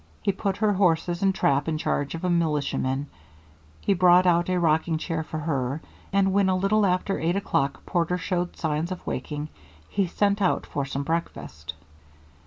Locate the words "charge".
1.77-2.15